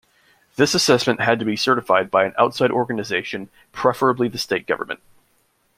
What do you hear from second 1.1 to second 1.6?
had to be